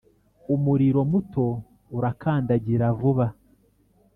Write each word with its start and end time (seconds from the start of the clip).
umuriro 0.53 1.01
muto 1.11 1.45
urakandagira 1.97 2.87
vuba. 2.99 3.25